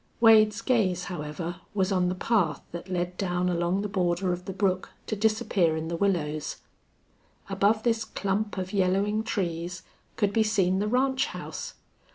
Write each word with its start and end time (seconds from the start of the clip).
Wade's 0.19 0.63
gaze, 0.63 1.03
however, 1.13 1.57
was 1.75 1.91
on 1.91 2.09
the 2.09 2.15
path 2.15 2.63
that 2.71 2.89
led 2.89 3.17
down 3.17 3.49
along 3.49 3.83
the 3.83 3.87
border 3.87 4.33
of 4.33 4.45
the 4.45 4.51
brook 4.51 4.89
to 5.05 5.15
disappear 5.15 5.77
in 5.77 5.89
the 5.89 5.95
willows. 5.95 6.55
Above 7.51 7.83
this 7.83 8.03
clump 8.03 8.57
of 8.57 8.73
yellowing 8.73 9.21
trees 9.21 9.83
could 10.15 10.33
be 10.33 10.41
seen 10.41 10.79
the 10.79 10.87
ranch 10.87 11.27
house. 11.27 11.75